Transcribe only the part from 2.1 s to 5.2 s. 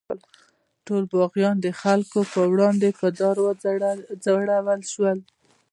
په وړاندې په دار وځړول شول.